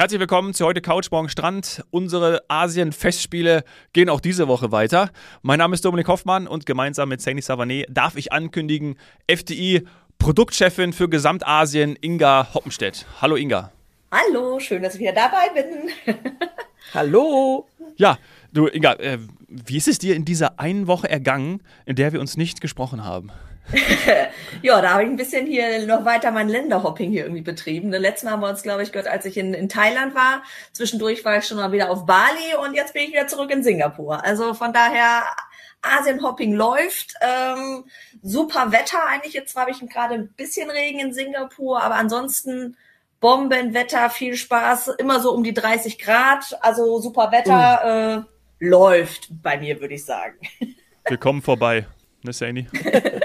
[0.00, 1.84] Herzlich willkommen zu heute Couch Morgen Strand.
[1.90, 5.10] Unsere Asien-Festspiele gehen auch diese Woche weiter.
[5.42, 9.86] Mein Name ist Dominik Hoffmann und gemeinsam mit Saini Savané darf ich ankündigen, FDI
[10.18, 13.04] Produktchefin für Gesamtasien Inga Hoppenstedt.
[13.20, 13.72] Hallo Inga.
[14.10, 16.16] Hallo, schön, dass ich wieder dabei bin.
[16.94, 17.68] Hallo.
[17.96, 18.16] Ja,
[18.54, 22.20] du Inga, äh, wie ist es dir in dieser einen Woche ergangen, in der wir
[22.20, 23.32] uns nicht gesprochen haben?
[24.62, 27.92] ja, da habe ich ein bisschen hier noch weiter mein Länderhopping hier irgendwie betrieben.
[27.92, 30.42] Das letzte Mal haben wir uns, glaube ich, gehört, als ich in, in Thailand war.
[30.72, 33.62] Zwischendurch war ich schon mal wieder auf Bali und jetzt bin ich wieder zurück in
[33.62, 34.24] Singapur.
[34.24, 35.22] Also von daher,
[35.82, 37.14] Asienhopping läuft.
[37.20, 37.84] Ähm,
[38.22, 39.34] super Wetter eigentlich.
[39.34, 42.76] Jetzt habe ich gerade ein bisschen Regen in Singapur, aber ansonsten
[43.20, 46.58] Bombenwetter, viel Spaß, immer so um die 30 Grad.
[46.62, 48.24] Also super Wetter
[48.58, 48.64] uh.
[48.64, 50.38] äh, läuft bei mir, würde ich sagen.
[51.08, 51.86] Wir kommen vorbei.
[52.22, 52.66] Ne, Saini?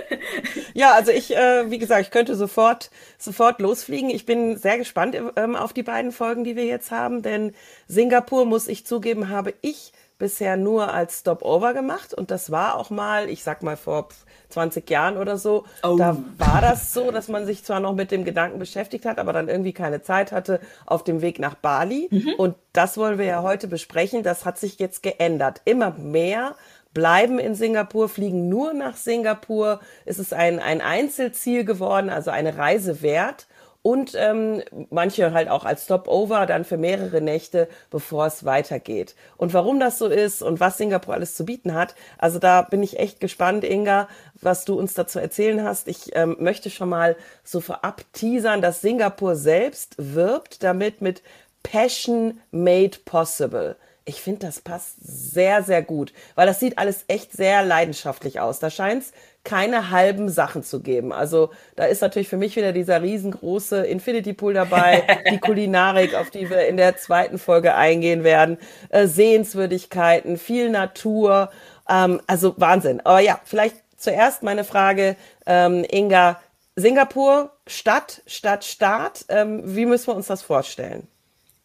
[0.74, 4.10] ja, also ich, äh, wie gesagt, ich könnte sofort, sofort losfliegen.
[4.10, 7.54] Ich bin sehr gespannt ähm, auf die beiden Folgen, die wir jetzt haben, denn
[7.88, 12.90] Singapur, muss ich zugeben, habe ich bisher nur als Stopover gemacht und das war auch
[12.90, 14.08] mal, ich sag mal vor
[14.50, 15.98] 20 Jahren oder so, oh.
[15.98, 19.34] da war das so, dass man sich zwar noch mit dem Gedanken beschäftigt hat, aber
[19.34, 22.34] dann irgendwie keine Zeit hatte auf dem Weg nach Bali mhm.
[22.38, 25.62] und das wollen wir ja heute besprechen, das hat sich jetzt geändert.
[25.66, 26.56] Immer mehr
[26.96, 29.82] bleiben in Singapur, fliegen nur nach Singapur.
[30.06, 33.46] Es ist ein, ein Einzelziel geworden, also eine Reise wert.
[33.84, 39.14] Und ähm, manche halt auch als Stopover dann für mehrere Nächte, bevor es weitergeht.
[39.38, 42.82] Und warum das so ist und was Singapur alles zu bieten hat, also da bin
[42.82, 44.08] ich echt gespannt, Inga,
[44.42, 45.88] was du uns dazu erzählen hast.
[45.88, 51.22] Ich ähm, möchte schon mal so vorab teasern, dass Singapur selbst wirbt damit mit
[51.62, 53.76] Passion Made Possible.
[54.08, 58.60] Ich finde, das passt sehr, sehr gut, weil das sieht alles echt sehr leidenschaftlich aus.
[58.60, 61.12] Da scheint es keine halben Sachen zu geben.
[61.12, 66.30] Also da ist natürlich für mich wieder dieser riesengroße Infinity Pool dabei, die Kulinarik, auf
[66.30, 68.58] die wir in der zweiten Folge eingehen werden,
[68.90, 71.50] äh, Sehenswürdigkeiten, viel Natur,
[71.90, 73.02] ähm, also Wahnsinn.
[73.04, 75.16] Aber ja, vielleicht zuerst meine Frage,
[75.46, 76.40] ähm, Inga,
[76.76, 81.08] Singapur, Stadt, Stadt, Staat, ähm, wie müssen wir uns das vorstellen?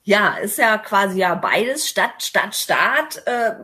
[0.03, 3.23] Ja, ist ja quasi ja beides Stadt, Stadt, Staat.
[3.27, 3.55] Äh,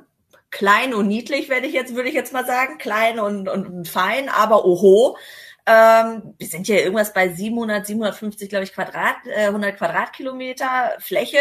[0.51, 4.29] klein und niedlich, werde ich jetzt, würde ich jetzt mal sagen, klein und, und, fein,
[4.29, 5.19] aber oho.
[5.67, 11.39] Ähm, wir sind ja irgendwas bei 700, 750, glaube ich, Quadrat, äh, 100 Quadratkilometer Fläche.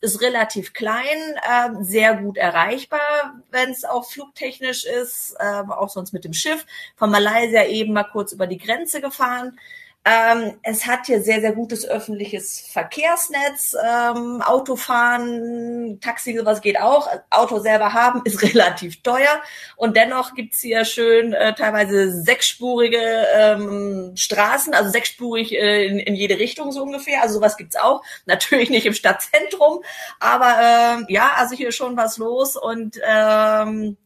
[0.00, 1.16] Ist relativ klein,
[1.48, 6.66] äh, sehr gut erreichbar, wenn es auch flugtechnisch ist, äh, auch sonst mit dem Schiff.
[6.96, 9.58] Von Malaysia eben mal kurz über die Grenze gefahren.
[10.04, 13.76] Ähm, es hat hier sehr, sehr gutes öffentliches Verkehrsnetz.
[13.84, 17.08] Ähm, Autofahren, Taxi, sowas geht auch.
[17.30, 19.42] Auto selber haben ist relativ teuer.
[19.76, 22.98] Und dennoch gibt's hier schön äh, teilweise sechsspurige
[23.34, 27.22] ähm, Straßen, also sechsspurig äh, in, in jede Richtung so ungefähr.
[27.22, 28.02] Also sowas gibt's auch.
[28.26, 29.82] Natürlich nicht im Stadtzentrum.
[30.20, 33.98] Aber ähm, ja, also hier schon was los und ähm,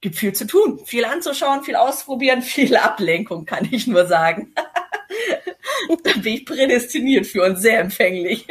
[0.00, 4.52] gibt viel zu tun, viel anzuschauen, viel ausprobieren, viel Ablenkung, kann ich nur sagen.
[6.04, 8.46] Da bin ich prädestiniert für und sehr empfänglich.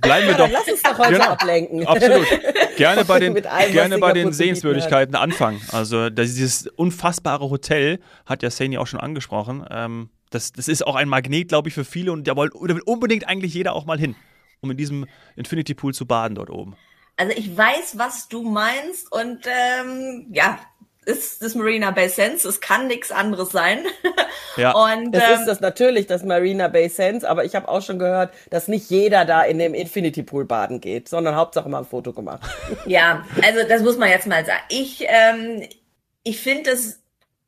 [0.00, 0.50] Bleiben wir doch.
[0.50, 1.86] Lass uns doch heute genau, ablenken.
[1.86, 2.26] Absolut.
[2.76, 5.60] Gerne bei den, allem, gerne bei den Sehenswürdigkeiten anfangen.
[5.72, 9.64] Also dieses unfassbare Hotel hat ja Saini auch schon angesprochen.
[9.70, 12.50] Ähm, das, das ist auch ein Magnet, glaube ich, für viele und da will
[12.84, 14.16] unbedingt eigentlich jeder auch mal hin,
[14.60, 16.76] um in diesem Infinity Pool zu baden dort oben.
[17.16, 20.58] Also ich weiß, was du meinst und ähm, ja,
[21.06, 22.44] ist das Marina Bay Sands.
[22.44, 23.84] Es kann nichts anderes sein.
[24.56, 24.72] Ja.
[24.72, 27.98] Und, es ähm, ist das natürlich, das Marina Bay Sands, aber ich habe auch schon
[27.98, 31.84] gehört, dass nicht jeder da in dem Infinity Pool baden geht, sondern Hauptsache mal ein
[31.84, 32.40] Foto gemacht.
[32.86, 34.62] Ja, also das muss man jetzt mal sagen.
[34.70, 35.62] Ich, ähm,
[36.22, 37.00] ich finde das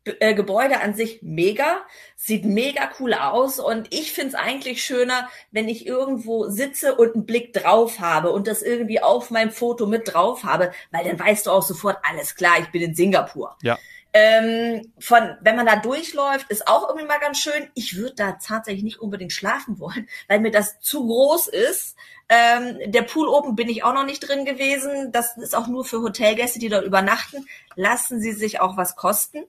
[0.04, 1.78] äh, Gebäude an sich mega,
[2.16, 7.26] sieht mega cool aus und ich find's eigentlich schöner, wenn ich irgendwo sitze und einen
[7.26, 11.47] Blick drauf habe und das irgendwie auf meinem Foto mit drauf habe, weil dann weißt
[11.47, 13.56] du auch sofort, alles klar, ich bin in Singapur.
[13.62, 13.78] Ja.
[14.13, 17.69] Ähm, von, wenn man da durchläuft, ist auch irgendwie mal ganz schön.
[17.75, 21.97] Ich würde da tatsächlich nicht unbedingt schlafen wollen, weil mir das zu groß ist.
[22.31, 25.13] Ähm, der Pool oben bin ich auch noch nicht drin gewesen.
[25.13, 27.47] Das ist auch nur für Hotelgäste, die dort übernachten.
[27.75, 29.45] Lassen Sie sich auch was kosten.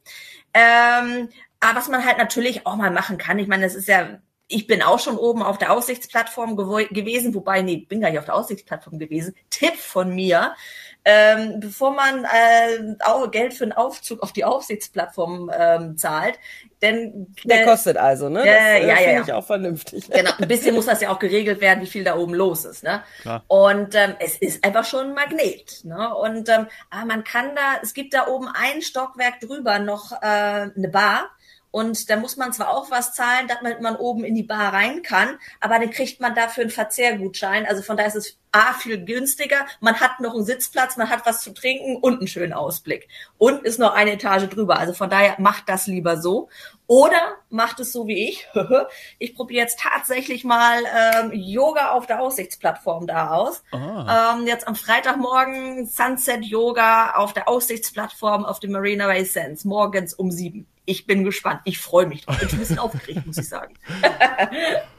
[0.54, 1.30] Ähm,
[1.60, 4.66] aber was man halt natürlich auch mal machen kann, ich meine, das ist ja, ich
[4.66, 8.36] bin auch schon oben auf der Aussichtsplattform gewesen, wobei, nee, bin gar nicht auf der
[8.36, 9.36] Aussichtsplattform gewesen.
[9.50, 10.56] Tipp von mir,
[11.10, 16.38] ähm, bevor man äh, auch Geld für einen Aufzug auf die Aufsichtsplattform ähm, zahlt.
[16.84, 18.40] Denn der äh, kostet also, ne?
[18.40, 19.22] Das, äh, ja, ja, ja.
[19.24, 20.10] ich auch vernünftig.
[20.10, 22.84] Genau, ein bisschen muss das ja auch geregelt werden, wie viel da oben los ist,
[22.84, 23.02] ne?
[23.22, 23.44] Klar.
[23.48, 26.16] Und ähm, es ist einfach schon ein Magnet, ne?
[26.16, 30.26] Und ähm, aber man kann da, es gibt da oben ein Stockwerk drüber noch äh,
[30.76, 31.30] eine Bar
[31.71, 35.04] Und da muss man zwar auch was zahlen, damit man oben in die Bar rein
[35.04, 37.66] kann, aber dann kriegt man dafür einen Verzehrgutschein.
[37.66, 39.68] Also von daher ist es A, viel günstiger.
[39.80, 43.07] Man hat noch einen Sitzplatz, man hat was zu trinken und einen schönen Ausblick.
[43.38, 44.80] Und ist noch eine Etage drüber.
[44.80, 46.50] Also von daher macht das lieber so.
[46.88, 48.48] Oder macht es so wie ich.
[49.19, 53.63] ich probiere jetzt tatsächlich mal ähm, Yoga auf der Aussichtsplattform da aus.
[53.71, 59.63] Ähm, jetzt am Freitagmorgen Sunset Yoga auf der Aussichtsplattform auf dem Marina Bay Sands.
[59.66, 60.66] Morgens um sieben.
[60.90, 61.62] Ich bin gespannt.
[61.66, 62.40] Ich freue mich drauf.
[62.40, 63.76] Bin ein bisschen aufgeregt, muss ich sagen.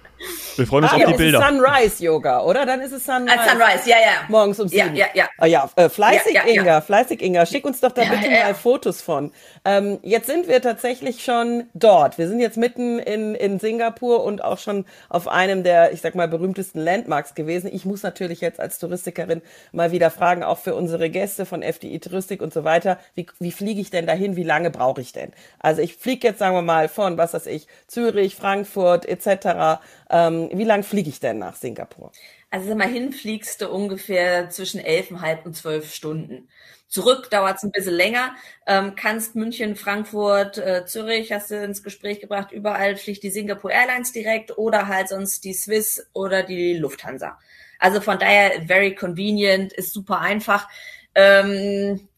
[0.57, 1.41] Wir freuen uns ah, auf die Bilder.
[1.41, 2.67] Sunrise Yoga, oder?
[2.67, 3.39] Dann ist es Sunrise.
[3.39, 4.13] Als Sunrise, ja, ja.
[4.29, 4.95] Morgens um sieben.
[4.95, 5.29] Ja, ja, ja.
[5.41, 6.81] Oh, ja, äh, fleißig, ja, ja, Inga, ja.
[6.81, 7.47] fleißig, Inga.
[7.47, 9.33] Schick uns doch da bitte mal Fotos von.
[9.65, 12.19] Ähm, jetzt sind wir tatsächlich schon dort.
[12.19, 16.15] Wir sind jetzt mitten in, in Singapur und auch schon auf einem der, ich sag
[16.15, 17.71] mal, berühmtesten Landmarks gewesen.
[17.73, 21.99] Ich muss natürlich jetzt als Touristikerin mal wieder fragen, auch für unsere Gäste von FDI
[22.01, 24.37] Touristik und so weiter, wie, wie fliege ich denn dahin?
[24.37, 25.33] Wie lange brauche ich denn?
[25.59, 29.81] Also ich fliege jetzt, sagen wir mal, von, was weiß ich, Zürich, Frankfurt etc.
[30.11, 32.11] Ähm, wie lang fliege ich denn nach Singapur?
[32.51, 36.49] Also mal, hinfliegst du ungefähr zwischen elfeinhalb und zwölf Stunden.
[36.89, 38.35] Zurück dauert es ein bisschen länger.
[38.67, 43.73] Ähm, kannst München, Frankfurt, äh, Zürich, hast du ins Gespräch gebracht, überall fliegt die Singapore
[43.73, 47.39] Airlines direkt oder halt sonst die Swiss oder die Lufthansa.
[47.79, 50.69] Also von daher very convenient, ist super einfach.
[51.15, 52.09] Ähm,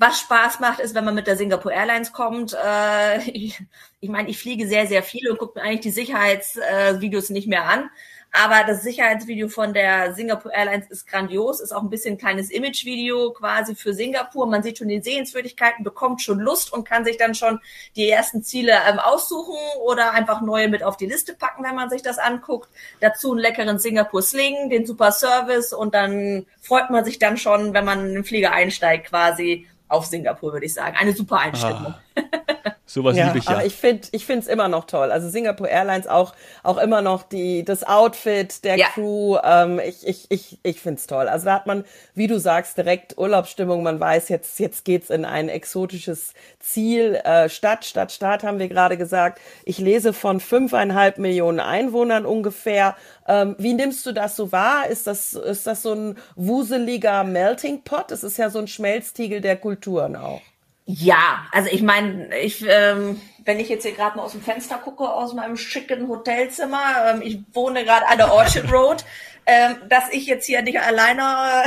[0.00, 2.54] was Spaß macht, ist, wenn man mit der Singapore Airlines kommt.
[2.54, 3.62] Äh, ich,
[4.00, 7.46] ich meine, ich fliege sehr, sehr viel und gucke mir eigentlich die Sicherheitsvideos äh, nicht
[7.46, 7.90] mehr an.
[8.32, 12.50] Aber das Sicherheitsvideo von der Singapore Airlines ist grandios, ist auch ein bisschen ein kleines
[12.50, 14.46] Imagevideo quasi für Singapur.
[14.46, 17.58] Man sieht schon die Sehenswürdigkeiten, bekommt schon Lust und kann sich dann schon
[17.96, 21.90] die ersten Ziele ähm, aussuchen oder einfach neue mit auf die Liste packen, wenn man
[21.90, 22.70] sich das anguckt.
[23.00, 27.74] Dazu einen leckeren Singapur Sling, den super Service und dann freut man sich dann schon,
[27.74, 30.96] wenn man in den Flieger einsteigt quasi auf Singapur, würde ich sagen.
[30.96, 31.94] Eine super Einstellung.
[32.14, 32.22] Ah.
[32.90, 33.52] Sowas ja, liebe ich ja.
[33.52, 35.12] Aber ich finde ich finde es immer noch toll.
[35.12, 36.34] Also Singapore Airlines auch
[36.64, 38.88] auch immer noch die das Outfit der ja.
[38.88, 39.38] Crew.
[39.44, 41.28] Ähm, ich ich ich ich finde es toll.
[41.28, 41.84] Also da hat man,
[42.14, 43.84] wie du sagst, direkt Urlaubsstimmung.
[43.84, 47.14] Man weiß jetzt jetzt geht's in ein exotisches Ziel.
[47.22, 49.40] Äh, Stadt Stadt Stadt haben wir gerade gesagt.
[49.64, 52.96] Ich lese von fünfeinhalb Millionen Einwohnern ungefähr.
[53.28, 54.88] Ähm, wie nimmst du das so wahr?
[54.88, 58.10] Ist das ist das so ein wuseliger Melting Pot?
[58.10, 60.40] Es ist ja so ein Schmelztiegel der Kulturen auch.
[60.98, 64.78] Ja, also ich meine, ich, ähm, wenn ich jetzt hier gerade mal aus dem Fenster
[64.78, 69.04] gucke, aus meinem schicken Hotelzimmer, ähm, ich wohne gerade an der Orchard Road,
[69.46, 71.64] ähm, dass ich jetzt hier nicht alleine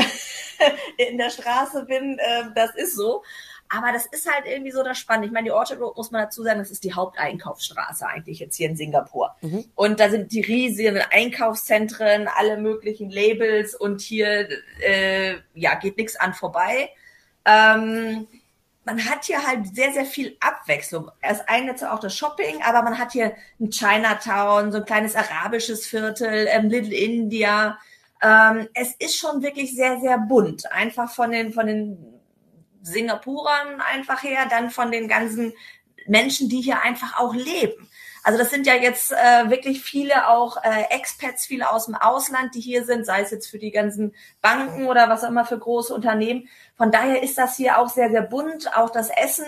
[0.97, 3.23] in der Straße bin, äh, das ist so.
[3.69, 5.27] Aber das ist halt irgendwie so das Spannende.
[5.27, 8.55] Ich meine, die Orchard Road muss man dazu sagen, das ist die Haupteinkaufsstraße eigentlich jetzt
[8.55, 9.35] hier in Singapur.
[9.41, 9.65] Mhm.
[9.73, 14.47] Und da sind die riesigen Einkaufszentren, alle möglichen Labels und hier
[14.81, 16.89] äh, ja geht nichts an vorbei.
[17.45, 18.27] Ähm,
[18.85, 21.09] man hat hier halt sehr, sehr viel Abwechslung.
[21.21, 25.85] Es eignet auch das Shopping, aber man hat hier ein Chinatown, so ein kleines arabisches
[25.85, 27.77] Viertel, ähm, Little India.
[28.21, 30.71] Ähm, es ist schon wirklich sehr, sehr bunt.
[30.71, 31.97] Einfach von den, von den
[32.81, 35.53] Singapurern einfach her, dann von den ganzen
[36.07, 37.89] Menschen, die hier einfach auch leben.
[38.23, 42.55] Also das sind ja jetzt äh, wirklich viele auch äh, Expats, viele aus dem Ausland,
[42.55, 45.59] die hier sind, sei es jetzt für die ganzen Banken oder was auch immer für
[45.59, 46.47] große Unternehmen.
[46.77, 48.77] Von daher ist das hier auch sehr, sehr bunt.
[48.77, 49.45] Auch das Essen,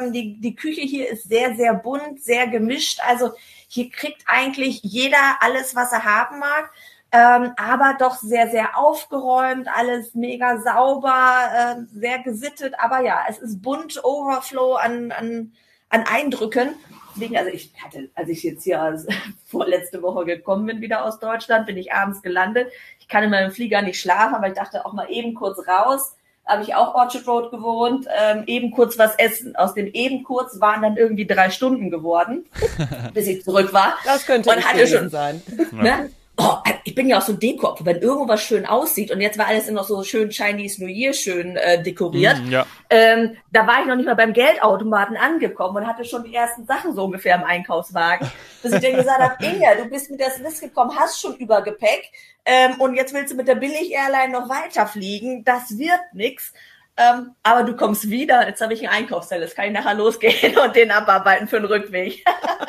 [0.00, 3.00] ähm, die, die Küche hier ist sehr, sehr bunt, sehr gemischt.
[3.06, 3.32] Also
[3.68, 6.70] hier kriegt eigentlich jeder alles, was er haben mag.
[7.12, 12.74] Ähm, aber doch sehr, sehr aufgeräumt, alles mega sauber, äh, sehr gesittet.
[12.78, 15.52] Aber ja, es ist bunt, Overflow an, an,
[15.90, 16.74] an Eindrücken
[17.14, 19.04] deswegen, also ich hatte, als ich jetzt hier
[19.46, 22.68] vorletzte Woche gekommen bin, wieder aus Deutschland, bin ich abends gelandet.
[22.98, 26.16] Ich kann in meinem Flieger nicht schlafen, aber ich dachte auch mal eben kurz raus.
[26.46, 29.54] Habe ich auch Orchard Road gewohnt, ähm, eben kurz was essen.
[29.54, 32.46] Aus dem eben kurz waren dann irgendwie drei Stunden geworden,
[33.14, 33.94] bis ich zurück war.
[34.04, 35.42] Das könnte und hatte schon, sein.
[35.72, 36.10] Ne?
[36.40, 39.38] Oh, ich bin ja auch so ein Deko, wenn irgendwo was schön aussieht und jetzt
[39.38, 42.42] war alles noch so schön Chinese New Year schön äh, dekoriert.
[42.42, 42.66] Mm, ja.
[42.88, 46.64] ähm, da war ich noch nicht mal beim Geldautomaten angekommen und hatte schon die ersten
[46.66, 48.30] Sachen so ungefähr im Einkaufswagen,
[48.62, 52.10] bis ich dann gesagt habe, Inga, du bist mit der Swiss gekommen, hast schon Übergepäck
[52.44, 55.44] ähm, und jetzt willst du mit der Billig-Airline noch weiterfliegen.
[55.44, 56.52] Das wird nix.
[57.00, 60.58] Ähm, aber du kommst wieder, jetzt habe ich einen Einkaufszettel, jetzt kann ich nachher losgehen
[60.64, 62.22] und den abarbeiten für den Rückweg.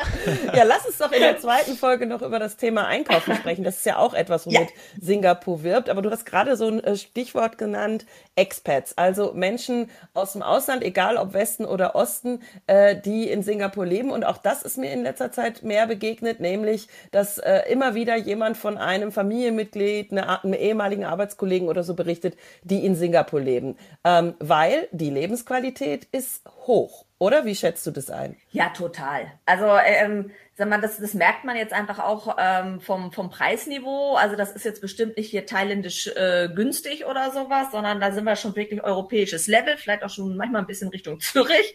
[0.54, 3.62] ja, lass uns doch in der zweiten Folge noch über das Thema Einkaufen sprechen.
[3.62, 4.76] Das ist ja auch etwas, womit ja.
[4.98, 5.90] Singapur wirbt.
[5.90, 10.82] Aber du hast gerade so ein äh, Stichwort genannt, Expats, also Menschen aus dem Ausland,
[10.82, 14.10] egal ob Westen oder Osten, äh, die in Singapur leben.
[14.10, 18.16] Und auch das ist mir in letzter Zeit mehr begegnet, nämlich, dass äh, immer wieder
[18.16, 23.76] jemand von einem Familienmitglied, eine, einem ehemaligen Arbeitskollegen oder so berichtet, die in Singapur leben.
[24.04, 27.04] Ähm, ähm, weil die Lebensqualität ist hoch.
[27.18, 28.36] Oder wie schätzt du das ein?
[28.50, 29.30] Ja, total.
[29.46, 34.16] Also, ähm, sag mal, das, das merkt man jetzt einfach auch ähm, vom, vom Preisniveau.
[34.16, 38.24] Also, das ist jetzt bestimmt nicht hier thailändisch äh, günstig oder sowas, sondern da sind
[38.24, 41.74] wir schon wirklich europäisches Level, vielleicht auch schon manchmal ein bisschen Richtung Zürich.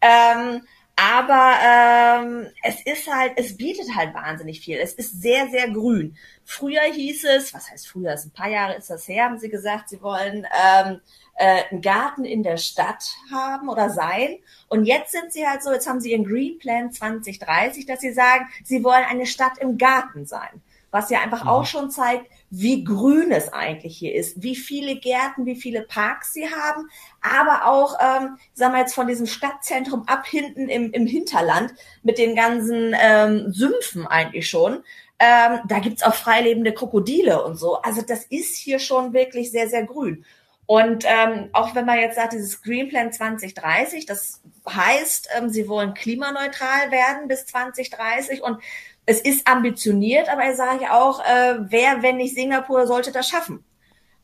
[0.00, 0.62] Ähm,
[1.00, 4.78] aber ähm, es ist halt, es bietet halt wahnsinnig viel.
[4.78, 6.14] Es ist sehr, sehr grün.
[6.44, 9.48] Früher hieß es, was heißt früher, ist ein paar Jahre ist das her, haben sie
[9.48, 11.00] gesagt, sie wollen ähm,
[11.36, 14.40] äh, einen Garten in der Stadt haben oder sein.
[14.68, 18.12] Und jetzt sind sie halt so, jetzt haben sie ihren Green Plan 2030, dass sie
[18.12, 20.60] sagen, sie wollen eine Stadt im Garten sein.
[20.90, 21.50] Was ja einfach mhm.
[21.50, 26.32] auch schon zeigt, wie grün es eigentlich hier ist, wie viele Gärten, wie viele Parks
[26.32, 26.88] sie haben,
[27.22, 32.18] aber auch, ähm, sagen wir jetzt von diesem Stadtzentrum ab hinten im, im Hinterland mit
[32.18, 34.82] den ganzen ähm, Sümpfen eigentlich schon.
[35.20, 37.76] Ähm, da gibt's auch freilebende Krokodile und so.
[37.82, 40.24] Also das ist hier schon wirklich sehr, sehr grün.
[40.70, 45.68] Und ähm, auch wenn man jetzt sagt, dieses Green Plan 2030, das heißt, ähm, sie
[45.68, 48.62] wollen klimaneutral werden bis 2030 und
[49.10, 53.28] es ist ambitioniert, aber er sage ich auch, äh, wer, wenn nicht Singapur, sollte das
[53.28, 53.64] schaffen.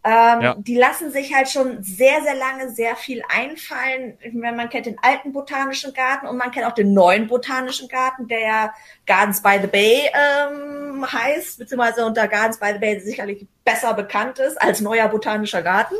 [0.04, 0.54] Ähm, ja.
[0.56, 4.16] Die lassen sich halt schon sehr, sehr lange sehr viel einfallen.
[4.32, 8.40] Man kennt den alten botanischen Garten und man kennt auch den neuen botanischen Garten, der
[8.40, 8.74] ja
[9.06, 14.38] Gardens by the Bay ähm, heißt, beziehungsweise unter Gardens by the Bay sicherlich besser bekannt
[14.38, 15.96] ist als neuer botanischer Garten.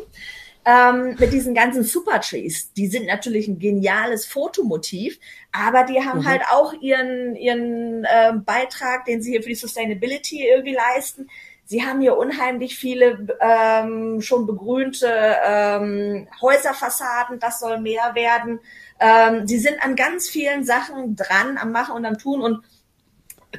[0.68, 2.72] Ähm, mit diesen ganzen Supertrees.
[2.72, 5.20] Die sind natürlich ein geniales Fotomotiv,
[5.52, 6.26] aber die haben mhm.
[6.26, 11.28] halt auch ihren, ihren ähm, Beitrag, den sie hier für die Sustainability irgendwie leisten
[11.68, 15.08] Sie haben hier unheimlich viele ähm, schon begrünte
[15.44, 18.60] ähm, Häuserfassaden, das soll mehr werden.
[19.00, 22.64] Ähm, sie sind an ganz vielen Sachen dran, am Machen und am Tun und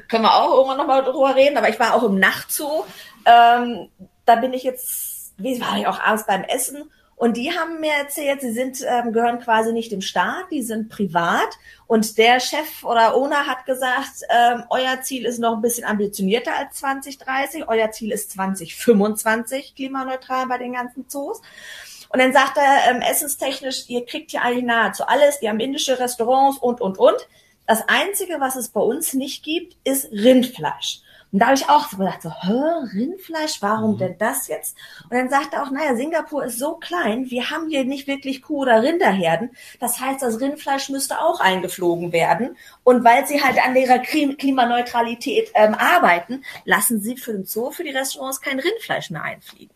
[0.08, 2.86] können wir auch irgendwann nochmal drüber reden, aber ich war auch im Nachtzoo.
[3.26, 3.90] Ähm,
[4.24, 7.92] da bin ich jetzt, wie war ich auch abends beim Essen und die haben mir
[7.94, 11.48] erzählt, sie sind, ähm, gehören quasi nicht dem Staat, die sind privat.
[11.88, 16.56] Und der Chef oder Owner hat gesagt, ähm, euer Ziel ist noch ein bisschen ambitionierter
[16.56, 17.68] als 2030.
[17.68, 21.40] Euer Ziel ist 2025 klimaneutral bei den ganzen Zoos.
[22.08, 25.40] Und dann sagt er, ähm, essenstechnisch, ihr kriegt hier eigentlich nahezu alles.
[25.40, 27.16] Die haben indische Restaurants und, und, und.
[27.66, 31.00] Das Einzige, was es bei uns nicht gibt, ist Rindfleisch.
[31.30, 32.52] Und da habe ich auch so gedacht, so, Hä,
[32.94, 33.98] Rindfleisch, warum mhm.
[33.98, 34.76] denn das jetzt?
[35.04, 38.42] Und dann sagte er auch, naja, Singapur ist so klein, wir haben hier nicht wirklich
[38.42, 39.50] Kuh- oder Rinderherden.
[39.78, 42.56] Das heißt, das Rindfleisch müsste auch eingeflogen werden.
[42.82, 47.84] Und weil sie halt an ihrer Klimaneutralität ähm, arbeiten, lassen sie für den Zoo, für
[47.84, 49.74] die Restaurants kein Rindfleisch mehr einfliegen.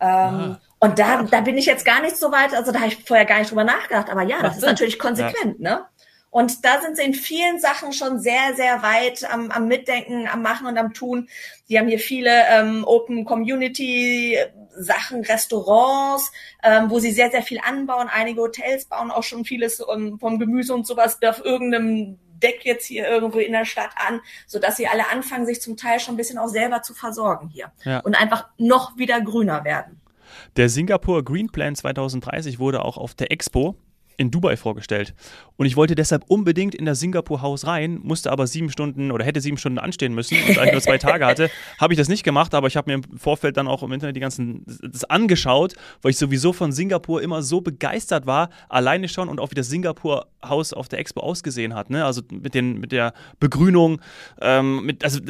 [0.00, 3.04] Ähm, und da, da bin ich jetzt gar nicht so weit, also da habe ich
[3.04, 5.76] vorher gar nicht drüber nachgedacht, aber ja, das ist natürlich konsequent, ja.
[5.76, 5.84] ne?
[6.30, 10.42] Und da sind sie in vielen Sachen schon sehr, sehr weit am, am Mitdenken, am
[10.42, 11.28] Machen und am Tun.
[11.68, 14.38] Die haben hier viele ähm, Open Community
[14.76, 16.32] Sachen, Restaurants,
[16.62, 18.08] ähm, wo sie sehr, sehr viel anbauen.
[18.08, 22.64] Einige Hotels bauen auch schon vieles um, ähm, vom Gemüse und sowas auf irgendeinem Deck
[22.64, 26.00] jetzt hier irgendwo in der Stadt an, so dass sie alle anfangen, sich zum Teil
[26.00, 28.00] schon ein bisschen auch selber zu versorgen hier ja.
[28.00, 30.00] und einfach noch wieder grüner werden.
[30.56, 33.76] Der Singapur Green Plan 2030 wurde auch auf der Expo
[34.16, 35.14] in Dubai vorgestellt.
[35.60, 39.40] Und ich wollte deshalb unbedingt in das Singapur-Haus rein, musste aber sieben Stunden oder hätte
[39.40, 40.38] sieben Stunden anstehen müssen.
[40.48, 42.90] Und da ich nur zwei Tage hatte, habe ich das nicht gemacht, aber ich habe
[42.90, 46.72] mir im Vorfeld dann auch im Internet die ganzen das angeschaut, weil ich sowieso von
[46.72, 51.20] Singapur immer so begeistert war, alleine schon und auch wie das Singapur-Haus auf der Expo
[51.20, 51.90] ausgesehen hat.
[51.90, 52.04] Ne?
[52.04, 54.00] Also mit, den, mit der Begrünung,
[54.40, 55.20] ähm, mit, also,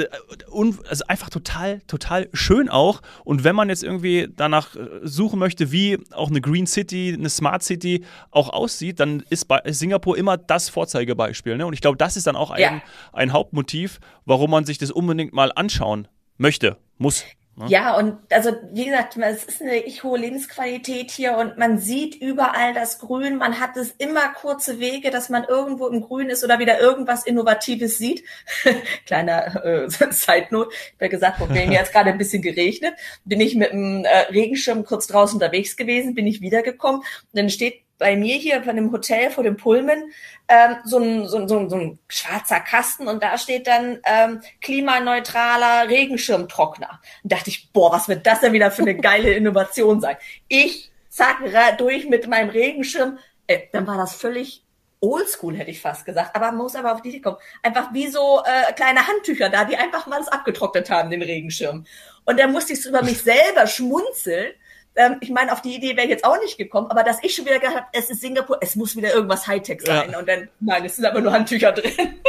[0.52, 3.02] un, also einfach total, total schön auch.
[3.24, 7.62] Und wenn man jetzt irgendwie danach suchen möchte, wie auch eine Green City, eine Smart
[7.62, 11.56] City auch aussieht, aussieht, dann ist Singapur immer das Vorzeigebeispiel.
[11.56, 11.66] Ne?
[11.66, 12.82] Und ich glaube, das ist dann auch ein, ja.
[13.12, 16.06] ein Hauptmotiv, warum man sich das unbedingt mal anschauen
[16.38, 17.24] möchte, muss.
[17.56, 17.66] Ne?
[17.68, 22.14] Ja, und also wie gesagt, es ist eine echt hohe Lebensqualität hier und man sieht
[22.14, 23.36] überall das Grün.
[23.36, 27.26] Man hat es immer kurze Wege, dass man irgendwo im Grün ist oder wieder irgendwas
[27.26, 28.24] Innovatives sieht.
[29.06, 30.70] Kleiner äh, Side-Note.
[30.72, 32.94] Ich habe ja gesagt, mir jetzt gerade ein bisschen geregnet.
[33.24, 37.50] Bin ich mit dem äh, Regenschirm kurz draußen unterwegs gewesen, bin ich wiedergekommen und dann
[37.50, 40.10] steht bei mir hier von dem Hotel vor dem Pullman
[40.48, 45.88] ähm, so, ein, so, so, so ein schwarzer Kasten und da steht dann ähm, klimaneutraler
[45.88, 47.00] Regenschirmtrockner.
[47.22, 50.16] Und dachte ich, boah, was wird das denn wieder für eine geile Innovation sein?
[50.48, 51.38] Ich zack
[51.78, 53.18] durch mit meinem Regenschirm.
[53.46, 54.64] Äh, dann war das völlig
[55.00, 56.34] oldschool, hätte ich fast gesagt.
[56.34, 57.36] Aber man muss aber auf die Idee kommen.
[57.62, 61.84] Einfach wie so äh, kleine Handtücher da, die einfach mal das abgetrocknet haben, den Regenschirm.
[62.24, 64.52] Und dann musste ich so über mich selber schmunzeln
[64.96, 67.34] ähm, ich meine, auf die Idee wäre ich jetzt auch nicht gekommen, aber dass ich
[67.34, 70.10] schon wieder gedacht habe, es ist Singapur, es muss wieder irgendwas Hightech sein.
[70.10, 70.18] Ja.
[70.18, 72.20] Und dann, nein, es sind aber nur Handtücher drin.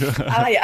[0.26, 0.62] aber ja,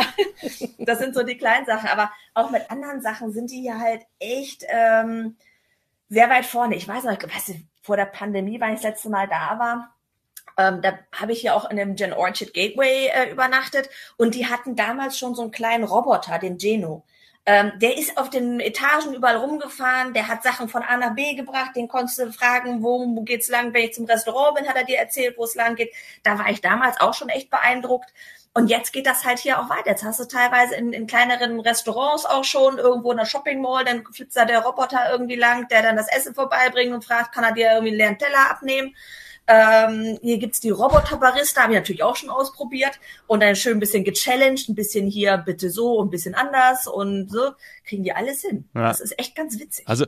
[0.78, 1.88] das sind so die kleinen Sachen.
[1.88, 5.36] Aber auch mit anderen Sachen sind die ja halt echt ähm,
[6.08, 6.76] sehr weit vorne.
[6.76, 9.96] Ich weiß noch, weißt du, vor der Pandemie, weil ich das letzte Mal da war,
[10.58, 14.46] ähm, da habe ich ja auch in dem Gen Orchard Gateway äh, übernachtet und die
[14.46, 17.04] hatten damals schon so einen kleinen Roboter, den Geno.
[17.48, 21.34] Ähm, der ist auf den Etagen überall rumgefahren, der hat Sachen von A nach B
[21.34, 24.74] gebracht, den konntest du fragen, wo, wo geht's lang, wenn ich zum Restaurant bin, hat
[24.74, 25.94] er dir erzählt, wo es lang geht.
[26.24, 28.12] Da war ich damals auch schon echt beeindruckt.
[28.52, 29.90] Und jetzt geht das halt hier auch weiter.
[29.90, 33.84] Jetzt hast du teilweise in, in kleineren Restaurants auch schon irgendwo in der Shopping Mall,
[33.84, 37.44] dann flitzt da der Roboter irgendwie lang, der dann das Essen vorbeibringt und fragt, kann
[37.44, 38.96] er dir irgendwie einen leeren Teller abnehmen?
[39.48, 42.98] Ähm, hier gibt's die Roboter-Barista, habe ich natürlich auch schon ausprobiert
[43.28, 46.88] und dann schön ein bisschen gechallenged, ein bisschen hier bitte so und ein bisschen anders
[46.88, 47.52] und so
[47.84, 48.64] kriegen die alles hin.
[48.74, 48.88] Ja.
[48.88, 49.86] Das ist echt ganz witzig.
[49.86, 50.04] Also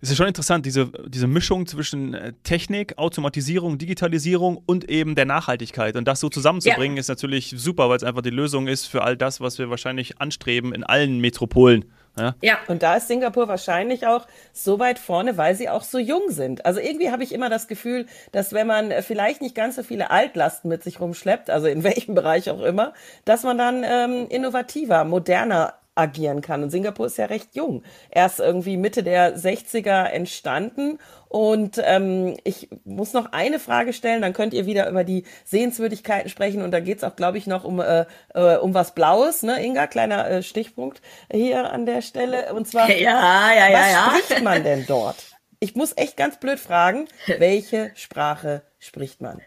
[0.00, 5.26] es ist schon interessant, diese, diese Mischung zwischen äh, Technik, Automatisierung, Digitalisierung und eben der
[5.26, 7.00] Nachhaltigkeit und das so zusammenzubringen ja.
[7.00, 10.20] ist natürlich super, weil es einfach die Lösung ist für all das, was wir wahrscheinlich
[10.20, 11.84] anstreben in allen Metropolen.
[12.18, 12.34] Ja.
[12.42, 12.58] ja.
[12.68, 16.66] Und da ist Singapur wahrscheinlich auch so weit vorne, weil sie auch so jung sind.
[16.66, 20.10] Also irgendwie habe ich immer das Gefühl, dass wenn man vielleicht nicht ganz so viele
[20.10, 22.92] Altlasten mit sich rumschleppt, also in welchem Bereich auch immer,
[23.24, 26.62] dass man dann ähm, innovativer, moderner agieren kann.
[26.62, 27.82] Und Singapur ist ja recht jung.
[28.10, 30.98] Erst irgendwie Mitte der 60er entstanden.
[31.28, 36.28] Und ähm, ich muss noch eine Frage stellen, dann könnt ihr wieder über die Sehenswürdigkeiten
[36.28, 36.62] sprechen.
[36.62, 39.86] Und da geht's auch, glaube ich, noch um, äh, äh, um was Blaues, ne, Inga?
[39.86, 42.52] Kleiner äh, Stichpunkt hier an der Stelle.
[42.54, 44.20] Und zwar, ja, ja, ja, was ja.
[44.24, 45.16] spricht man denn dort?
[45.60, 47.06] Ich muss echt ganz blöd fragen,
[47.38, 49.42] welche Sprache spricht man?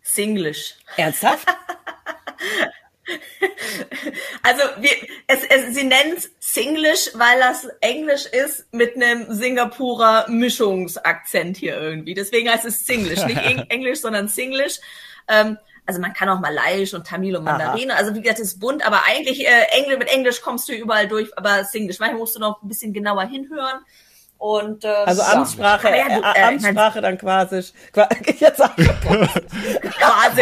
[0.00, 0.76] Singlish.
[0.96, 1.48] Ernsthaft?
[4.42, 4.90] Also wir,
[5.26, 11.80] es, es, sie nennen es Singlish, weil das Englisch ist mit einem Singapurer Mischungsakzent hier
[11.80, 12.14] irgendwie.
[12.14, 14.80] Deswegen heißt es Singlish, nicht Englisch, sondern Singlish.
[15.28, 17.90] Ähm, also man kann auch Malayisch und Tamil und Mandarin.
[17.90, 17.98] Aha.
[17.98, 21.08] Also wie gesagt, es ist bunt, aber eigentlich äh, Englisch mit Englisch kommst du überall
[21.08, 21.98] durch, aber Singlish.
[21.98, 23.80] Manchmal musst du noch ein bisschen genauer hinhören.
[24.40, 28.14] Und, ähm, also Amtssprache, ja, ja, äh, Amtssprache dann quasi, jetzt quasi,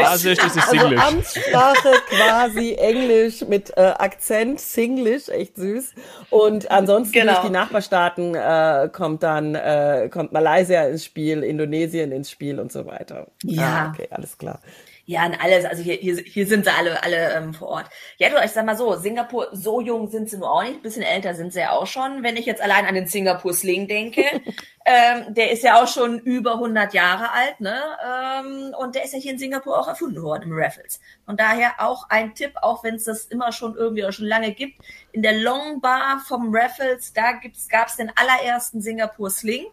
[0.00, 5.95] quasi ist es also Amtssprache quasi Englisch mit äh, Akzent, Singlish, echt süß.
[6.31, 7.33] Und ansonsten genau.
[7.33, 12.71] durch die Nachbarstaaten äh, kommt dann äh, kommt Malaysia ins Spiel, Indonesien ins Spiel und
[12.71, 13.26] so weiter.
[13.43, 14.61] Ja, ah, okay, alles klar.
[15.08, 17.86] Ja, und alles, also hier, hier, hier sind sie alle, alle ähm, vor Ort.
[18.18, 21.00] Ja, du, ich sag mal so, Singapur, so jung sind sie nur auch nicht, bisschen
[21.02, 22.23] älter sind sie ja auch schon.
[22.23, 24.23] Wenn ich jetzt allein an den Singapur Sling denke,
[24.84, 27.80] ähm, der ist ja auch schon über 100 Jahre alt, ne?
[28.06, 31.00] Ähm, und der ist ja hier in Singapur auch erfunden worden im Raffles.
[31.25, 34.52] Von daher auch ein Tipp, auch wenn es das immer schon irgendwie auch schon lange
[34.52, 34.78] gibt,
[35.12, 39.68] in der Long Bar vom Raffles, da gibt's, gab's den allerersten Singapur Sling.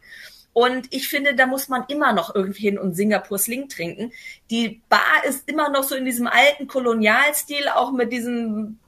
[0.58, 4.14] Und ich finde, da muss man immer noch irgendwie hin und Singapur Sling trinken.
[4.50, 8.80] Die Bar ist immer noch so in diesem alten Kolonialstil, auch mit diesen,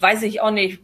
[0.00, 0.80] weiß ich auch nicht,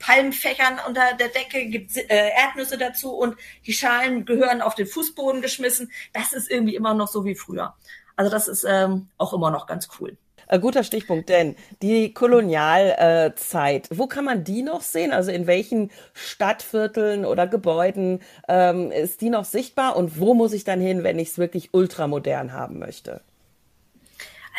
[0.00, 5.40] Palmfächern unter der Decke, gibt äh, Erdnüsse dazu und die Schalen gehören auf den Fußboden
[5.40, 5.92] geschmissen.
[6.12, 7.76] Das ist irgendwie immer noch so wie früher.
[8.16, 10.16] Also das ist ähm, auch immer noch ganz cool.
[10.48, 15.12] Ein guter Stichpunkt, denn die Kolonialzeit, wo kann man die noch sehen?
[15.12, 20.64] Also in welchen Stadtvierteln oder Gebäuden ähm, ist die noch sichtbar und wo muss ich
[20.64, 23.22] dann hin, wenn ich es wirklich ultramodern haben möchte?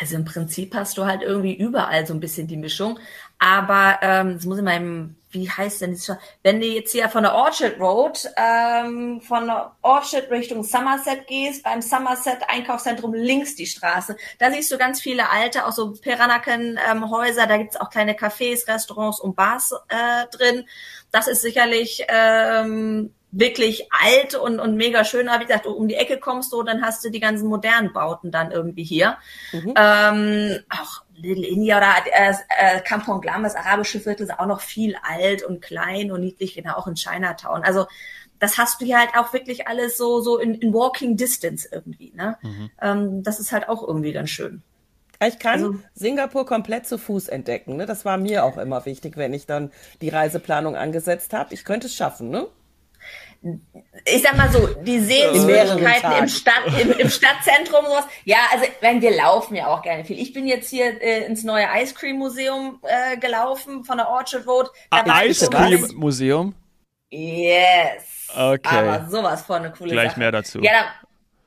[0.00, 2.98] Also im Prinzip hast du halt irgendwie überall so ein bisschen die Mischung.
[3.38, 6.16] Aber ähm, das muss mal im, wie heißt denn das?
[6.42, 11.62] Wenn du jetzt hier von der Orchard Road, ähm, von der Orchard Richtung Somerset gehst,
[11.62, 17.42] beim Somerset Einkaufszentrum links die Straße, da siehst du ganz viele alte, auch so Peranaken-Häuser,
[17.42, 20.66] ähm, da gibt's auch kleine Cafés, Restaurants und Bars äh, drin.
[21.10, 25.28] Das ist sicherlich ähm, wirklich alt und, und mega schön.
[25.28, 28.30] Aber wie gesagt, um die Ecke kommst du, dann hast du die ganzen modernen Bauten
[28.30, 29.18] dann irgendwie hier.
[29.52, 29.74] Mhm.
[29.76, 34.60] Ähm, auch Little India oder äh, äh, Kampong Glam, das arabische Viertel, ist auch noch
[34.60, 37.62] viel alt und klein und niedlich, genau auch in Chinatown.
[37.62, 37.86] Also
[38.38, 42.12] das hast du hier halt auch wirklich alles so so in, in Walking Distance irgendwie.
[42.14, 42.36] Ne?
[42.42, 42.70] Mhm.
[42.80, 44.62] Ähm, das ist halt auch irgendwie ganz schön.
[45.26, 47.76] Ich kann also, Singapur komplett zu Fuß entdecken.
[47.76, 47.86] Ne?
[47.86, 51.52] Das war mir auch immer wichtig, wenn ich dann die Reiseplanung angesetzt habe.
[51.54, 52.46] Ich könnte es schaffen, ne?
[54.04, 58.04] Ich sag mal so, die Sehenswürdigkeiten im, Stadt, im, im Stadtzentrum sowas.
[58.24, 60.18] Ja, also wenn wir laufen ja auch gerne viel.
[60.18, 64.46] Ich bin jetzt hier äh, ins neue Ice Cream Museum äh, gelaufen von der Orchard
[64.46, 64.70] Road.
[64.90, 66.54] Da ah, Ice Cream Museum?
[67.10, 68.28] Yes.
[68.34, 68.60] Okay.
[68.64, 70.20] Aber sowas von eine coole Gleich Sache.
[70.20, 70.60] mehr dazu.
[70.60, 70.84] Ja, da,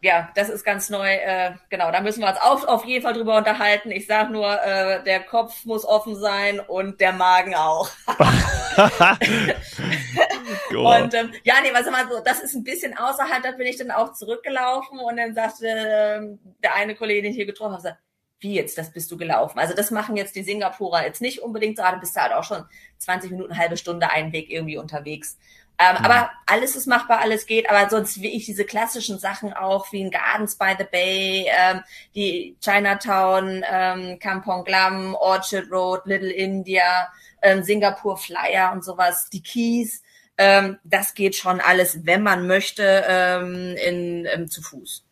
[0.02, 1.08] ja, das ist ganz neu.
[1.08, 3.92] Äh, genau, da müssen wir uns auch auf jeden Fall drüber unterhalten.
[3.92, 7.90] Ich sag nur, äh, der Kopf muss offen sein und der Magen auch.
[10.76, 13.44] und ähm, ja, nee, was mal so, das ist ein bisschen außerhalb.
[13.44, 17.38] Da bin ich dann auch zurückgelaufen und dann sagte äh, der eine Kollege, den ich
[17.38, 17.98] hier getroffen habe,
[18.40, 19.60] wie jetzt, das bist du gelaufen.
[19.60, 22.66] Also das machen jetzt die Singapurer jetzt nicht unbedingt, du bist halt auch schon
[22.98, 25.38] 20 Minuten, halbe Stunde einen Weg irgendwie unterwegs.
[25.78, 26.06] Ähm, mhm.
[26.06, 27.70] Aber alles ist machbar, alles geht.
[27.70, 31.82] Aber sonst wie ich diese klassischen Sachen auch, wie in Gardens by the Bay, ähm,
[32.14, 39.42] die Chinatown, ähm, Kampong Glam, Orchard Road, Little India, ähm, Singapur Flyer und sowas, die
[39.42, 40.04] Keys.
[40.44, 45.06] Ähm, das geht schon alles, wenn man möchte, ähm, in, ähm, zu Fuß.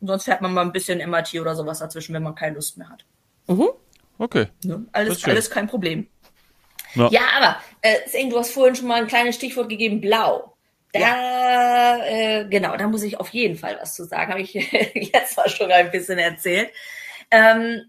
[0.00, 2.76] Und sonst fährt man mal ein bisschen MRT oder sowas dazwischen, wenn man keine Lust
[2.76, 3.04] mehr hat.
[3.46, 3.68] Mhm.
[4.18, 4.48] Okay.
[4.64, 4.84] Ne?
[4.90, 6.08] Alles, alles kein Problem.
[6.96, 10.56] Ja, ja aber äh, Sing, du hast vorhin schon mal ein kleines Stichwort gegeben, blau.
[10.92, 12.04] Da, ja.
[12.06, 14.32] äh, genau, da muss ich auf jeden Fall was zu sagen.
[14.32, 14.54] Habe ich
[15.14, 16.72] jetzt mal schon ein bisschen erzählt.
[17.30, 17.82] Ähm,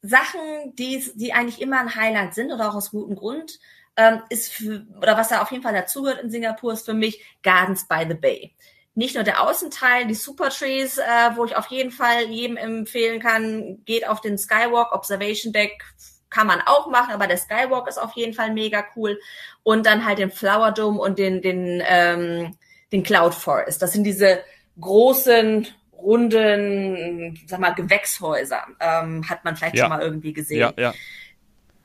[0.00, 3.58] Sachen, die, die eigentlich immer ein Highlight sind oder auch aus gutem Grund,
[3.96, 7.24] ähm, ist für, oder was da auf jeden Fall dazugehört in Singapur, ist für mich
[7.42, 8.54] Gardens by the Bay.
[8.96, 11.02] Nicht nur der Außenteil, die Super Trees, äh,
[11.34, 15.82] wo ich auf jeden Fall jedem empfehlen kann, geht auf den Skywalk, Observation Deck,
[16.30, 19.20] kann man auch machen, aber der Skywalk ist auf jeden Fall mega cool.
[19.62, 22.56] Und dann halt den Flower Dome und den, den, ähm,
[22.92, 23.82] den Cloud Forest.
[23.82, 24.40] Das sind diese
[24.80, 28.64] großen, runden, sag mal, Gewächshäuser.
[28.80, 29.84] Ähm, hat man vielleicht ja.
[29.84, 30.58] schon mal irgendwie gesehen.
[30.58, 30.94] Ja, ja.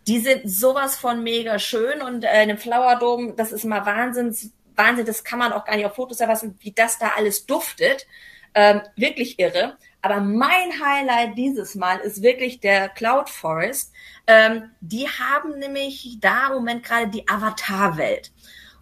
[0.10, 3.86] Die sind sowas von mega schön und äh, in dem Flower Dome, das ist mal
[3.86, 7.46] Wahnsinns, Wahnsinn, das kann man auch gar nicht auf Fotos erfassen, wie das da alles
[7.46, 8.08] duftet.
[8.56, 9.78] Ähm, wirklich irre.
[10.02, 13.94] Aber mein Highlight dieses Mal ist wirklich der Cloud Forest.
[14.26, 18.32] Ähm, die haben nämlich da im Moment gerade die Avatar-Welt.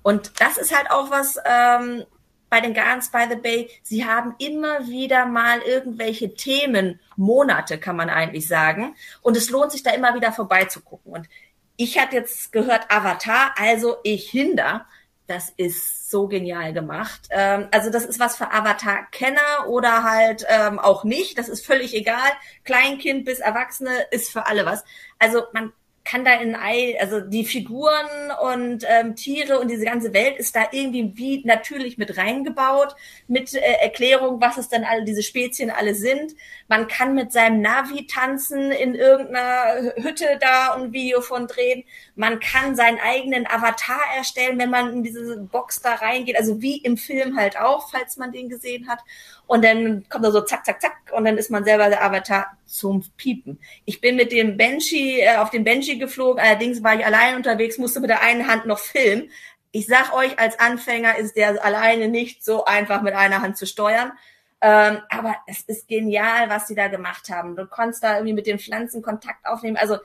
[0.04, 2.06] Und das ist halt auch was ähm,
[2.49, 3.69] bei den Gardens by the Bay.
[3.83, 8.95] Sie haben immer wieder mal irgendwelche Themen, Monate kann man eigentlich sagen.
[9.21, 11.13] Und es lohnt sich da immer wieder vorbeizugucken.
[11.13, 11.29] Und
[11.75, 14.86] ich hatte jetzt gehört Avatar, also ich hinder.
[15.27, 17.27] Das ist so genial gemacht.
[17.31, 21.38] Ähm, also das ist was für Avatar-Kenner oder halt ähm, auch nicht.
[21.38, 22.31] Das ist völlig egal.
[22.63, 24.86] Kleinkind bis Erwachsene ist für alle was.
[25.19, 25.73] Also man
[26.08, 30.56] kann da in Ei, also die Figuren und ähm, Tiere und diese ganze Welt ist
[30.56, 32.96] da irgendwie wie natürlich mit reingebaut,
[33.28, 36.34] mit äh, Erklärung, was es denn alle, diese Spezien alle sind.
[36.70, 41.84] Man kann mit seinem Navi tanzen in irgendeiner Hütte da und Video von drehen.
[42.15, 46.78] Man kann seinen eigenen Avatar erstellen, wenn man in diese Box da reingeht, also wie
[46.78, 49.00] im Film halt auch, falls man den gesehen hat
[49.47, 52.57] und dann kommt er so zack, zack, zack und dann ist man selber der Avatar
[52.65, 53.60] zum Piepen.
[53.86, 57.77] Ich bin mit dem Banshee, äh, auf dem Banshee geflogen, allerdings war ich allein unterwegs,
[57.77, 59.31] musste mit der einen Hand noch filmen.
[59.71, 63.65] Ich sag euch, als Anfänger ist der alleine nicht so einfach mit einer Hand zu
[63.65, 64.12] steuern.
[64.60, 67.55] Ähm, aber es ist genial, was sie da gemacht haben.
[67.55, 69.77] Du konntest da irgendwie mit den Pflanzen Kontakt aufnehmen.
[69.77, 69.97] Also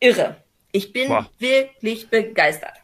[0.00, 0.42] irre.
[0.72, 1.26] Ich bin wow.
[1.38, 2.74] wirklich begeistert.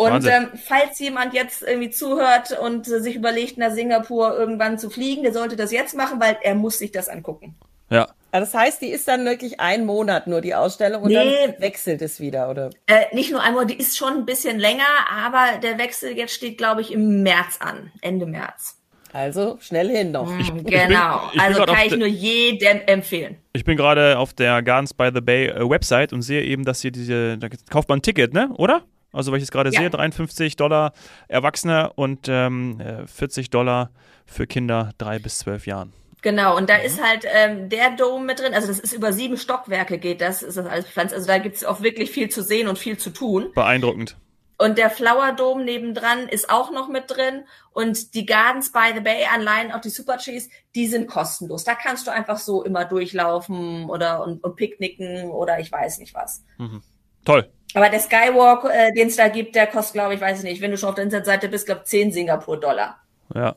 [0.00, 4.88] Und ähm, falls jemand jetzt irgendwie zuhört und äh, sich überlegt, nach Singapur irgendwann zu
[4.88, 7.54] fliegen, der sollte das jetzt machen, weil er muss sich das angucken.
[7.90, 8.08] Ja.
[8.32, 12.00] Das heißt, die ist dann wirklich ein Monat nur die Ausstellung und nee, dann wechselt
[12.00, 12.70] es wieder, oder?
[12.86, 16.32] Äh, nicht nur ein Monat, die ist schon ein bisschen länger, aber der Wechsel jetzt
[16.32, 18.78] steht, glaube ich, im März an, Ende März.
[19.12, 20.30] Also schnell hin noch.
[20.38, 20.64] Ich, genau.
[20.64, 20.90] Ich bin,
[21.34, 23.36] ich also kann ich nur jedem empfehlen.
[23.52, 26.80] Ich bin gerade auf der Gardens by the Bay äh, Website und sehe eben, dass
[26.80, 28.50] hier diese, da kauft man ein Ticket, ne?
[28.56, 28.84] Oder?
[29.12, 29.80] Also, weil ich es gerade ja.
[29.80, 30.92] sehe, 53 Dollar
[31.28, 33.90] Erwachsene und ähm, 40 äh, Dollar
[34.26, 35.92] für Kinder drei bis zwölf Jahren.
[36.22, 36.84] Genau, und da mhm.
[36.84, 40.42] ist halt ähm, der Dom mit drin, also das ist über sieben Stockwerke geht das,
[40.42, 41.12] ist das alles Pflanz.
[41.12, 43.50] Also da gibt's auch wirklich viel zu sehen und viel zu tun.
[43.54, 44.16] Beeindruckend.
[44.58, 47.44] Und der Flower Dome nebendran ist auch noch mit drin.
[47.72, 51.64] Und die Gardens by the Bay Anleihen, auch die Super Trees, die sind kostenlos.
[51.64, 56.12] Da kannst du einfach so immer durchlaufen oder und, und picknicken oder ich weiß nicht
[56.12, 56.44] was.
[56.58, 56.82] Mhm.
[57.24, 57.50] Toll.
[57.74, 60.60] Aber der Skywalk, äh, den es da gibt, der kostet, glaube ich, weiß ich nicht,
[60.60, 62.98] wenn du schon auf der Internetseite bist, glaube 10 Singapur-Dollar.
[63.34, 63.56] Ja.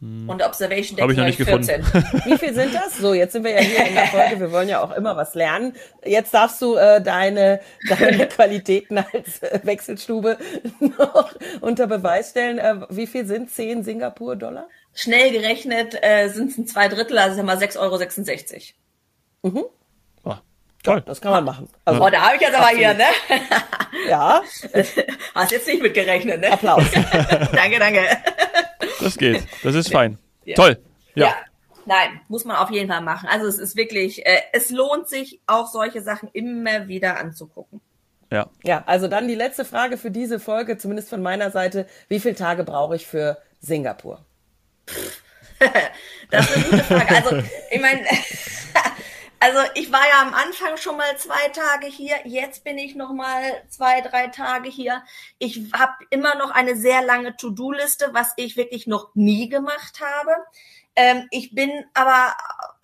[0.00, 0.30] Hm.
[0.30, 1.82] Und Observation Deck Habe ich noch nicht 14.
[1.82, 2.22] Gefunden.
[2.24, 2.96] Wie viel sind das?
[2.96, 4.40] So, jetzt sind wir ja hier in der Folge.
[4.40, 5.74] Wir wollen ja auch immer was lernen.
[6.04, 10.38] Jetzt darfst du äh, deine, deine Qualitäten als äh, Wechselstube
[10.80, 12.58] noch unter Beweis stellen.
[12.58, 14.68] Äh, wie viel sind 10 Singapur-Dollar?
[14.94, 18.72] Schnell gerechnet äh, sind es ein zwei Drittel, also sagen wir 6,66
[19.42, 19.54] Euro.
[19.54, 19.64] Mhm.
[20.82, 21.02] Toll.
[21.04, 21.68] Das kann man machen.
[21.84, 23.04] Also, oh, da habe ich jetzt aber hier, ne?
[24.08, 24.42] ja.
[25.34, 26.52] Hast jetzt nicht mitgerechnet, ne?
[26.52, 26.84] Applaus.
[27.52, 28.02] danke, danke.
[29.00, 29.46] Das geht.
[29.62, 30.18] Das ist fein.
[30.44, 30.54] Ja.
[30.54, 30.78] Toll.
[31.14, 31.26] Ja.
[31.26, 31.34] ja.
[31.84, 33.28] Nein, muss man auf jeden Fall machen.
[33.30, 37.80] Also es ist wirklich, äh, es lohnt sich auch solche Sachen immer wieder anzugucken.
[38.30, 38.48] Ja.
[38.62, 41.86] Ja, also dann die letzte Frage für diese Folge, zumindest von meiner Seite.
[42.08, 44.24] Wie viele Tage brauche ich für Singapur?
[46.30, 47.16] das ist eine gute Frage.
[47.16, 48.06] Also, ich meine,
[49.40, 53.12] also ich war ja am Anfang schon mal zwei Tage hier, jetzt bin ich noch
[53.12, 55.02] mal zwei, drei Tage hier.
[55.38, 60.30] Ich habe immer noch eine sehr lange To-Do-Liste, was ich wirklich noch nie gemacht habe.
[60.94, 62.34] Ähm, ich bin aber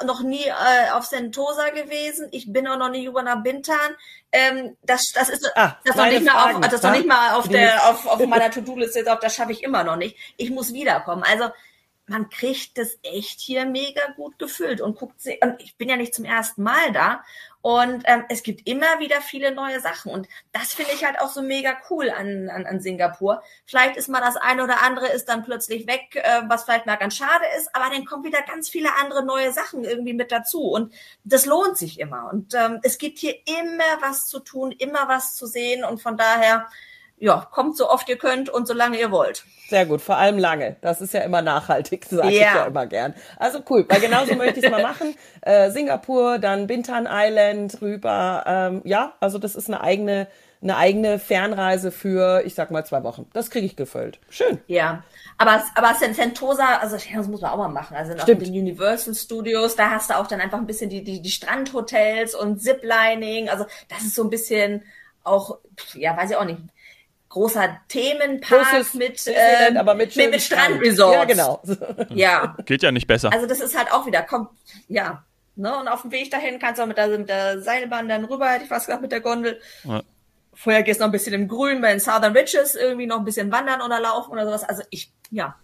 [0.03, 2.29] noch nie äh, auf Sentosa gewesen.
[2.31, 3.95] Ich bin auch noch nie über nach Bintan.
[4.33, 7.49] Ähm, das, das ist ah, das noch nicht mal auf, das noch nicht mal auf
[7.49, 9.05] der auf, auf meiner To-Do-Liste.
[9.05, 10.17] Das schaffe ich immer noch nicht.
[10.39, 11.23] Ich muss wiederkommen.
[11.23, 11.51] Also
[12.09, 15.39] man kriegt das echt hier mega gut gefüllt und guckt sie.
[15.43, 17.25] Und ich bin ja nicht zum ersten Mal da.
[17.63, 20.13] Und ähm, es gibt immer wieder viele neue Sachen.
[20.13, 23.43] Und das finde ich halt auch so mega cool an, an, an Singapur.
[23.65, 26.95] Vielleicht ist mal das eine oder andere ist dann plötzlich weg, äh, was vielleicht mal
[26.95, 30.63] ganz schade ist, aber dann kommen wieder ganz viele andere neue Sachen irgendwie mit dazu.
[30.63, 32.31] Und das lohnt sich immer.
[32.33, 35.83] Und ähm, es gibt hier immer was zu tun, immer was zu sehen.
[35.83, 36.69] Und von daher
[37.19, 39.45] ja, kommt so oft ihr könnt und solange ihr wollt.
[39.69, 40.77] Sehr gut, vor allem lange.
[40.83, 42.35] Das ist ja immer nachhaltig, sage ja.
[42.35, 43.15] ich ja immer gern.
[43.39, 45.15] Also cool, weil genauso möchte ich es mal machen.
[45.43, 48.43] Äh, Singapur, dann Bintan Island rüber.
[48.47, 50.27] Ähm, ja, also das ist eine eigene,
[50.61, 53.31] eine eigene Fernreise für, ich sag mal, zwei Wochen.
[53.33, 54.19] Das kriege ich gefüllt.
[54.29, 54.59] Schön.
[54.67, 55.05] Ja.
[55.39, 57.97] Aber, aber Sentosa, also das muss man auch mal machen.
[57.97, 61.23] Also in den Universal Studios, da hast du auch dann einfach ein bisschen die, die,
[61.23, 63.49] die Strandhotels und Ziplining.
[63.49, 64.83] Also das ist so ein bisschen
[65.23, 65.59] auch,
[65.95, 66.59] ja, weiß ich auch nicht,
[67.37, 71.15] großer Themenpark Großes mit, äh, aber mit, mit, mit Strandresort.
[71.15, 71.63] Ja, genau.
[72.09, 72.57] ja.
[72.65, 73.31] Geht ja nicht besser.
[73.31, 74.49] Also das ist halt auch wieder, kommt,
[74.89, 75.23] ja.
[75.55, 75.77] Ne?
[75.79, 78.49] Und auf dem Weg dahin kannst du auch mit der, mit der Seilbahn dann rüber,
[78.49, 79.61] hätte ich fast gesagt, mit der Gondel.
[79.85, 80.03] Ja.
[80.55, 83.27] Vorher gehst du noch ein bisschen im Grün bei den Southern Ridges irgendwie noch ein
[83.27, 84.65] bisschen wandern oder laufen oder sowas.
[84.65, 85.57] Also ich, ja,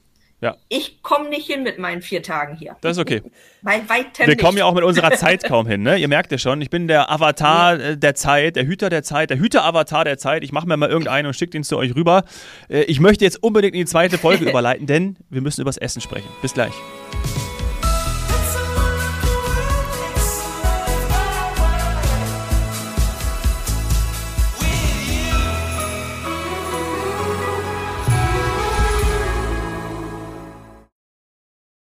[0.43, 0.57] ja.
[0.69, 2.77] Ich komme nicht hin mit meinen vier Tagen hier.
[2.81, 3.23] Das ist okay.
[3.63, 5.97] Bei weitem Wir kommen ja auch mit unserer Zeit kaum hin, ne?
[5.97, 7.91] Ihr merkt ja schon, ich bin der Avatar ja.
[7.91, 10.43] Äh, der Zeit, der Hüter der Zeit, der Hüter-Avatar der Zeit.
[10.43, 12.25] Ich mache mir mal irgendeinen und schicke den zu euch rüber.
[12.69, 16.03] Äh, ich möchte jetzt unbedingt in die zweite Folge überleiten, denn wir müssen übers Essen
[16.03, 16.29] sprechen.
[16.43, 16.73] Bis gleich.